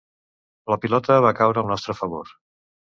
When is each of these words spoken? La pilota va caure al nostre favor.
La 0.73 0.79
pilota 0.87 1.19
va 1.27 1.35
caure 1.43 1.65
al 1.65 1.71
nostre 1.77 2.01
favor. 2.03 2.37